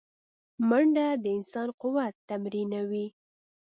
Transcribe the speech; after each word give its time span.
منډه 0.69 1.07
د 1.23 1.25
انسان 1.37 1.67
قوت 1.81 2.13
تمرینوي 2.29 3.05